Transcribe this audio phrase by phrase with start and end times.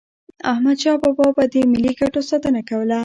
[0.51, 2.99] احمدشاه بابا به د ملي ګټو ساتنه کوله.